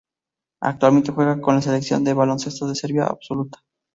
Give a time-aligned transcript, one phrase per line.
[0.63, 3.59] Actualmente juega con la selección de baloncesto de Serbia absoluta.